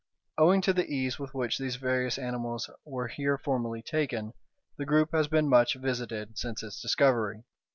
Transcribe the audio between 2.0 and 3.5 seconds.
animals were here